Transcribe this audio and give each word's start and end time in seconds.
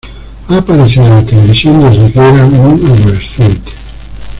Ha 0.47 0.57
aparecido 0.57 1.05
en 1.05 1.11
la 1.13 1.23
televisión 1.27 1.79
desde 1.81 2.11
que 2.11 2.17
era 2.17 2.43
un 2.47 2.83
adolescente. 2.83 3.71